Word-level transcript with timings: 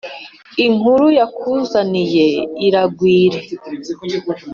Inkuru 0.65 1.05
yakunzaniye 1.19 2.23
iragwire 2.67 3.39